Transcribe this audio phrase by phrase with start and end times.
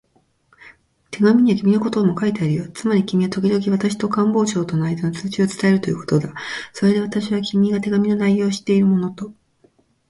[1.11, 2.67] 手紙には君のことも書いてあるよ。
[2.71, 6.33] つまり君はときどき私と官房長とのあいだの通知を伝えるということだ。
[6.73, 9.31] それで私は、君が手紙の内容を知っているものと